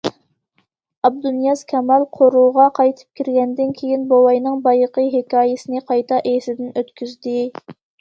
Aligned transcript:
ئابدۇنىياز 1.09 1.61
كامال 1.73 2.07
قورۇغا 2.17 2.65
قايتىپ 2.81 3.21
كىرگەندىن 3.21 3.77
كېيىن 3.83 4.09
بوۋاينىڭ 4.17 4.59
بايىقى 4.67 5.07
ھېكايىسىنى 5.21 5.87
قايتا 5.95 6.23
ئېسىدىن 6.35 6.77
ئۆتكۈزدى. 6.79 7.41